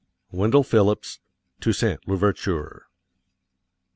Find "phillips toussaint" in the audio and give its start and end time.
0.63-1.99